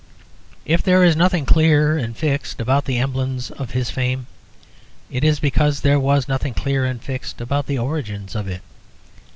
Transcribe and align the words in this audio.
If 0.65 0.81
there 0.81 1.03
is 1.03 1.15
nothing 1.15 1.45
clear 1.45 1.95
and 1.95 2.17
fixed 2.17 2.59
about 2.59 2.85
the 2.85 2.97
emblems 2.97 3.51
of 3.51 3.69
his 3.69 3.91
fame, 3.91 4.25
it 5.11 5.23
is 5.23 5.39
because 5.39 5.81
there 5.81 5.99
was 5.99 6.27
nothing 6.27 6.55
clear 6.55 6.83
and 6.85 6.99
fixed 6.99 7.39
about 7.39 7.67
the 7.67 7.77
origins 7.77 8.33
of 8.33 8.47
it. 8.47 8.63